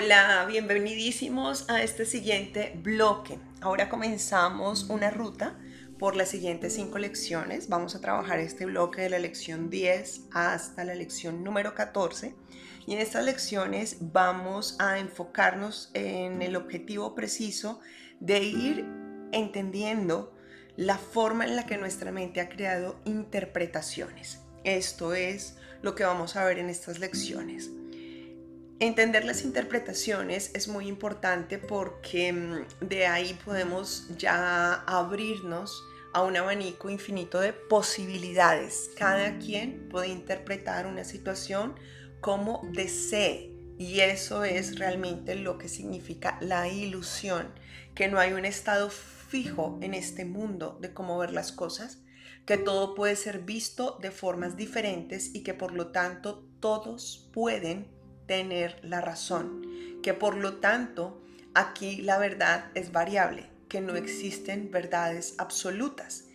[0.00, 3.40] Hola, bienvenidísimos a este siguiente bloque.
[3.60, 5.58] Ahora comenzamos una ruta
[5.98, 7.68] por las siguientes cinco lecciones.
[7.68, 12.32] Vamos a trabajar este bloque de la lección 10 hasta la lección número 14.
[12.86, 17.80] Y en estas lecciones vamos a enfocarnos en el objetivo preciso
[18.20, 18.86] de ir
[19.32, 20.32] entendiendo
[20.76, 24.38] la forma en la que nuestra mente ha creado interpretaciones.
[24.62, 27.72] Esto es lo que vamos a ver en estas lecciones.
[28.80, 35.82] Entender las interpretaciones es muy importante porque mm, de ahí podemos ya abrirnos
[36.12, 38.90] a un abanico infinito de posibilidades.
[38.96, 41.74] Cada quien puede interpretar una situación
[42.20, 47.52] como desee y eso es realmente lo que significa la ilusión,
[47.96, 51.98] que no hay un estado fijo en este mundo de cómo ver las cosas,
[52.46, 57.97] que todo puede ser visto de formas diferentes y que por lo tanto todos pueden
[58.28, 59.62] tener la razón,
[60.00, 61.20] que por lo tanto
[61.54, 66.26] aquí la verdad es variable, que no existen verdades absolutas.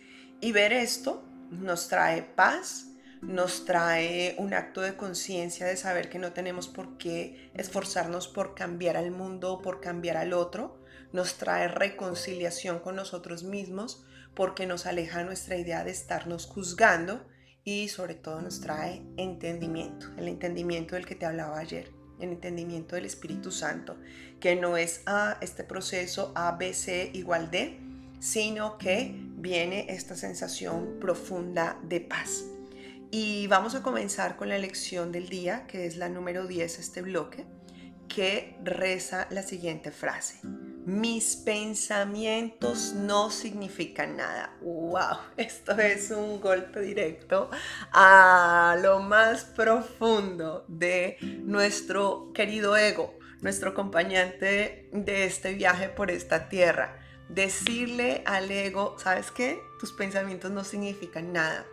[0.42, 2.88] Y ver esto nos trae paz,
[3.22, 8.54] nos trae un acto de conciencia de saber que no tenemos por qué esforzarnos por
[8.54, 14.66] cambiar al mundo o por cambiar al otro, nos trae reconciliación con nosotros mismos porque
[14.66, 17.24] nos aleja nuestra idea de estarnos juzgando
[17.64, 21.90] y sobre todo nos trae entendimiento, el entendimiento del que te hablaba ayer,
[22.20, 23.96] el entendimiento del Espíritu Santo,
[24.38, 27.80] que no es a este proceso A, B, C igual D,
[28.20, 32.44] sino que viene esta sensación profunda de paz.
[33.10, 37.00] Y vamos a comenzar con la lección del día, que es la número 10, este
[37.00, 37.46] bloque,
[38.08, 40.40] que reza la siguiente frase
[40.84, 44.56] mis pensamientos no significan nada.
[44.60, 45.18] ¡Wow!
[45.36, 47.50] Esto es un golpe directo
[47.92, 56.48] a lo más profundo de nuestro querido ego, nuestro acompañante de este viaje por esta
[56.48, 57.00] tierra.
[57.28, 59.58] Decirle al ego, ¿sabes qué?
[59.80, 61.66] Tus pensamientos no significan nada.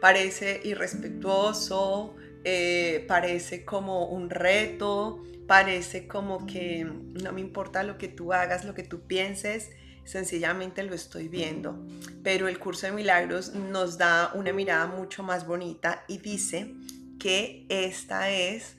[0.00, 8.08] Parece irrespetuoso, eh, parece como un reto, parece como que no me importa lo que
[8.08, 9.70] tú hagas, lo que tú pienses,
[10.04, 11.84] sencillamente lo estoy viendo.
[12.22, 16.74] Pero el curso de milagros nos da una mirada mucho más bonita y dice
[17.18, 18.76] que esta es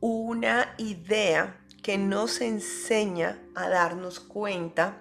[0.00, 4.98] una idea que nos enseña a darnos cuenta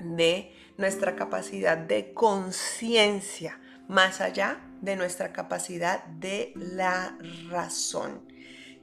[0.00, 7.18] de nuestra capacidad de conciencia más allá de nuestra capacidad de la
[7.48, 8.26] razón.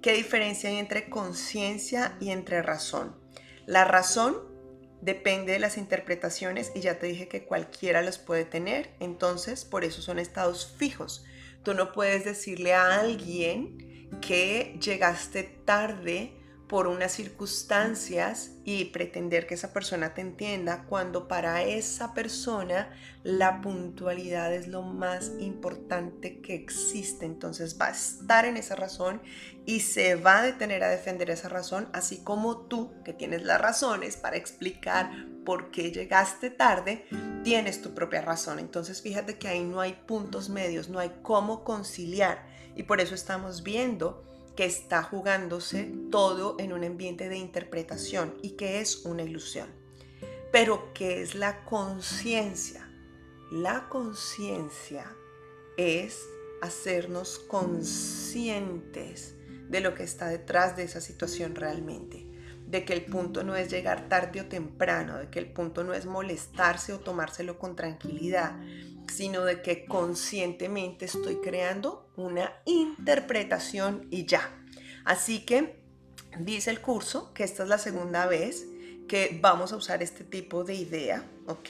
[0.01, 3.15] ¿Qué diferencia hay entre conciencia y entre razón?
[3.67, 4.37] La razón
[5.01, 9.83] depende de las interpretaciones y ya te dije que cualquiera las puede tener, entonces por
[9.83, 11.25] eso son estados fijos.
[11.63, 16.40] Tú no puedes decirle a alguien que llegaste tarde
[16.71, 22.89] por unas circunstancias y pretender que esa persona te entienda cuando para esa persona
[23.23, 27.25] la puntualidad es lo más importante que existe.
[27.25, 29.21] Entonces va a estar en esa razón
[29.65, 33.59] y se va a detener a defender esa razón, así como tú, que tienes las
[33.59, 35.11] razones para explicar
[35.43, 37.05] por qué llegaste tarde,
[37.43, 38.59] tienes tu propia razón.
[38.59, 43.13] Entonces fíjate que ahí no hay puntos medios, no hay cómo conciliar y por eso
[43.13, 44.30] estamos viendo
[44.61, 49.67] que está jugándose todo en un ambiente de interpretación y que es una ilusión.
[50.51, 52.87] Pero ¿qué es la conciencia?
[53.51, 55.11] La conciencia
[55.77, 56.23] es
[56.61, 59.33] hacernos conscientes
[59.67, 62.27] de lo que está detrás de esa situación realmente,
[62.67, 65.95] de que el punto no es llegar tarde o temprano, de que el punto no
[65.95, 68.59] es molestarse o tomárselo con tranquilidad,
[69.07, 74.57] sino de que conscientemente estoy creando una interpretación y ya.
[75.05, 75.83] Así que
[76.39, 78.65] dice el curso que esta es la segunda vez
[79.07, 81.69] que vamos a usar este tipo de idea, ¿ok?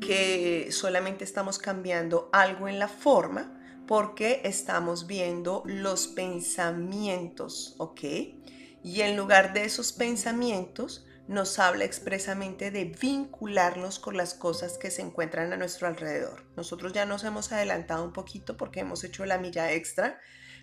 [0.00, 3.56] Que solamente estamos cambiando algo en la forma
[3.86, 8.00] porque estamos viendo los pensamientos, ¿ok?
[8.82, 14.90] Y en lugar de esos pensamientos, nos habla expresamente de vincularnos con las cosas que
[14.90, 16.42] se encuentran a nuestro alrededor.
[16.56, 20.18] Nosotros ya nos hemos adelantado un poquito porque hemos hecho la milla extra,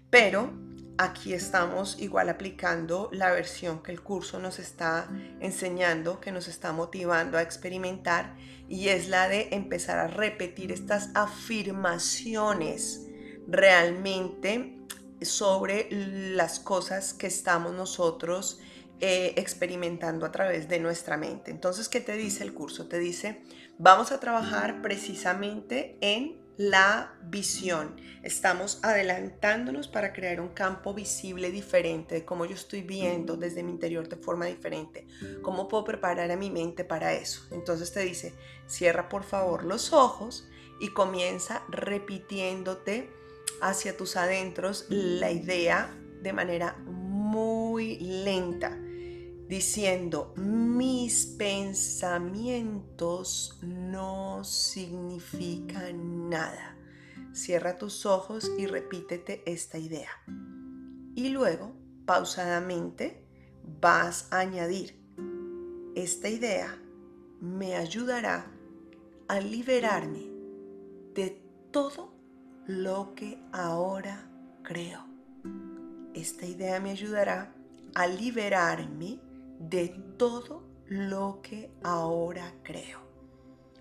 [0.10, 0.52] pero
[0.98, 5.08] aquí estamos igual aplicando la versión que el curso nos está
[5.40, 8.36] enseñando, que nos está motivando a experimentar,
[8.68, 13.08] y es la de empezar a repetir estas afirmaciones
[13.48, 14.82] realmente
[15.22, 18.60] sobre las cosas que estamos nosotros
[19.00, 21.52] eh, experimentando a través de nuestra mente.
[21.52, 22.88] Entonces, ¿qué te dice el curso?
[22.88, 23.44] Te dice,
[23.78, 27.96] vamos a trabajar precisamente en la visión.
[28.24, 33.72] Estamos adelantándonos para crear un campo visible diferente de cómo yo estoy viendo desde mi
[33.72, 35.06] interior de forma diferente.
[35.44, 37.42] ¿Cómo puedo preparar a mi mente para eso?
[37.52, 38.34] Entonces te dice,
[38.66, 40.48] cierra por favor los ojos
[40.82, 43.12] y comienza repitiéndote
[43.62, 48.76] hacia tus adentros la idea de manera muy lenta
[49.48, 56.76] diciendo, mis pensamientos no significan nada.
[57.34, 60.10] Cierra tus ojos y repítete esta idea.
[61.16, 63.26] Y luego, pausadamente,
[63.80, 65.00] vas a añadir,
[65.96, 66.78] esta idea
[67.40, 68.52] me ayudará
[69.28, 70.32] a liberarme
[71.14, 71.42] de
[71.72, 72.14] todo
[72.66, 74.30] lo que ahora
[74.64, 75.06] creo.
[76.14, 77.54] Esta idea me ayudará
[77.94, 79.20] a liberarme
[79.60, 83.00] de todo lo que ahora creo.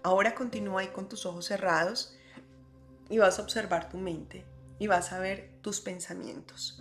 [0.03, 2.17] Ahora continúa ahí con tus ojos cerrados
[3.09, 4.45] y vas a observar tu mente
[4.79, 6.81] y vas a ver tus pensamientos.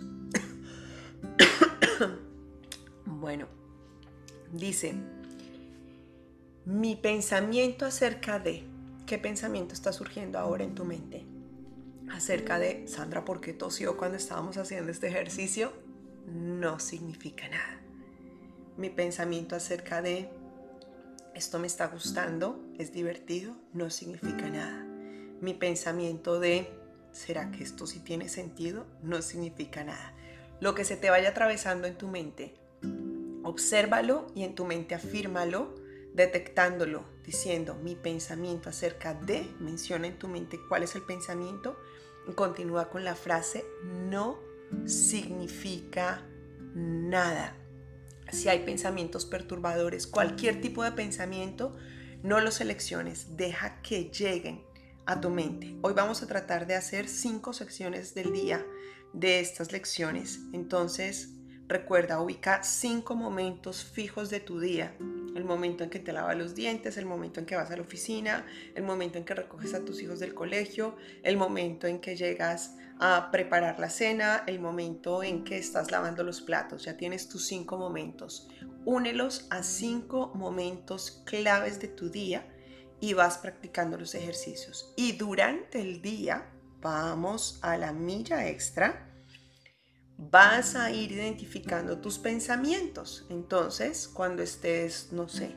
[3.04, 3.48] bueno,
[4.52, 4.94] dice,
[6.64, 8.64] mi pensamiento acerca de,
[9.06, 11.24] ¿qué pensamiento está surgiendo ahora en tu mente?
[12.10, 15.72] Acerca de, Sandra, ¿por qué tosió cuando estábamos haciendo este ejercicio?
[16.26, 17.85] No significa nada
[18.76, 20.28] mi pensamiento acerca de
[21.34, 24.84] esto me está gustando, es divertido, no significa nada.
[25.40, 26.70] Mi pensamiento de
[27.12, 28.86] ¿será que esto sí tiene sentido?
[29.02, 30.14] No significa nada.
[30.60, 32.54] Lo que se te vaya atravesando en tu mente,
[33.42, 35.74] obsérvalo y en tu mente afírmalo,
[36.14, 41.78] detectándolo, diciendo mi pensamiento acerca de, menciona en tu mente cuál es el pensamiento
[42.26, 43.64] y continúa con la frase
[44.08, 44.38] no
[44.86, 46.22] significa
[46.74, 47.54] nada
[48.30, 51.76] si hay pensamientos perturbadores, cualquier tipo de pensamiento,
[52.22, 54.64] no los selecciones, deja que lleguen
[55.06, 55.76] a tu mente.
[55.82, 58.66] Hoy vamos a tratar de hacer cinco secciones del día
[59.12, 60.40] de estas lecciones.
[60.52, 61.30] Entonces,
[61.68, 64.96] recuerda, ubica cinco momentos fijos de tu día.
[65.36, 67.82] El momento en que te lavas los dientes, el momento en que vas a la
[67.82, 72.16] oficina, el momento en que recoges a tus hijos del colegio, el momento en que
[72.16, 76.84] llegas a preparar la cena, el momento en que estás lavando los platos.
[76.84, 78.48] Ya tienes tus cinco momentos.
[78.84, 82.46] Únelos a cinco momentos claves de tu día
[83.00, 84.92] y vas practicando los ejercicios.
[84.96, 86.46] Y durante el día,
[86.80, 89.12] vamos a la milla extra,
[90.18, 93.26] vas a ir identificando tus pensamientos.
[93.30, 95.54] Entonces, cuando estés, no sé,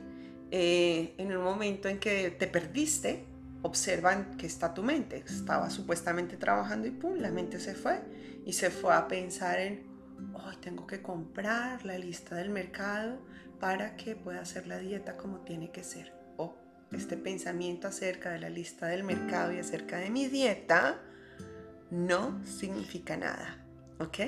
[0.50, 3.24] eh, en un momento en que te perdiste,
[3.62, 5.22] observan que está tu mente.
[5.26, 8.00] Estaba supuestamente trabajando y pum, la mente se fue
[8.44, 9.86] y se fue a pensar en,
[10.34, 13.18] hoy tengo que comprar la lista del mercado
[13.58, 16.12] para que pueda hacer la dieta como tiene que ser.
[16.36, 16.56] O
[16.92, 21.00] este pensamiento acerca de la lista del mercado y acerca de mi dieta
[21.90, 23.64] no significa nada.
[23.98, 24.18] ¿Ok?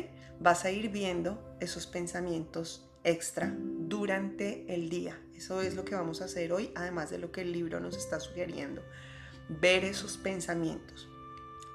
[0.42, 5.16] Vas a ir viendo esos pensamientos extra durante el día.
[5.36, 7.96] Eso es lo que vamos a hacer hoy, además de lo que el libro nos
[7.96, 8.82] está sugiriendo
[9.48, 11.08] ver esos pensamientos.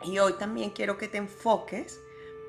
[0.03, 1.97] Y hoy también quiero que te enfoques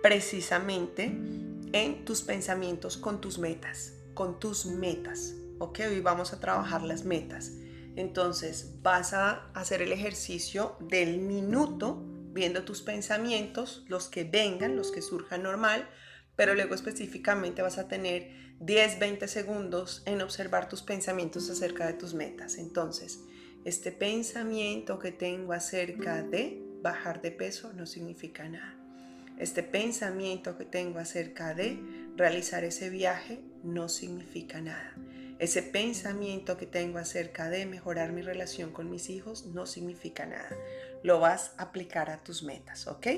[0.02, 5.34] precisamente en tus pensamientos con tus metas, con tus metas.
[5.60, 7.52] Ok, hoy vamos a trabajar las metas.
[7.94, 14.90] Entonces vas a hacer el ejercicio del minuto viendo tus pensamientos, los que vengan, los
[14.90, 15.88] que surjan normal,
[16.38, 18.30] pero luego específicamente vas a tener
[18.60, 22.58] 10, 20 segundos en observar tus pensamientos acerca de tus metas.
[22.58, 23.24] Entonces,
[23.64, 28.76] este pensamiento que tengo acerca de bajar de peso no significa nada.
[29.36, 31.76] Este pensamiento que tengo acerca de
[32.16, 34.94] realizar ese viaje no significa nada.
[35.40, 40.56] Ese pensamiento que tengo acerca de mejorar mi relación con mis hijos no significa nada.
[41.02, 43.08] Lo vas a aplicar a tus metas, ¿ok?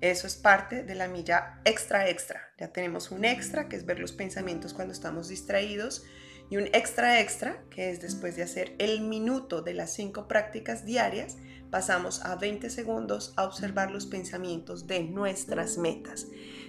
[0.00, 2.40] Eso es parte de la milla extra extra.
[2.58, 6.04] Ya tenemos un extra, que es ver los pensamientos cuando estamos distraídos
[6.48, 10.84] y un extra extra, que es después de hacer el minuto de las cinco prácticas
[10.84, 11.36] diarias,
[11.70, 16.26] pasamos a 20 segundos a observar los pensamientos de nuestras metas.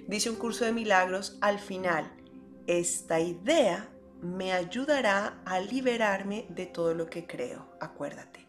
[0.08, 2.12] Dice un curso de milagros al final,
[2.66, 3.90] esta idea
[4.22, 7.68] me ayudará a liberarme de todo lo que creo.
[7.80, 8.48] Acuérdate,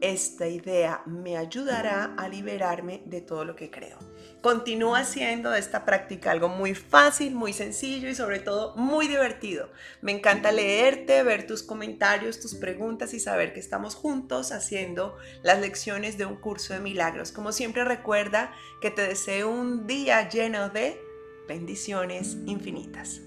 [0.00, 3.98] esta idea me ayudará a liberarme de todo lo que creo.
[4.40, 9.70] Continúa haciendo esta práctica algo muy fácil, muy sencillo y sobre todo muy divertido.
[10.00, 15.60] Me encanta leerte, ver tus comentarios, tus preguntas y saber que estamos juntos haciendo las
[15.60, 17.32] lecciones de un curso de milagros.
[17.32, 21.00] Como siempre recuerda que te deseo un día lleno de
[21.48, 23.20] bendiciones infinitas.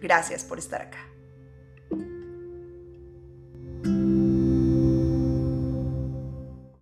[0.00, 1.15] Gracias por estar acá.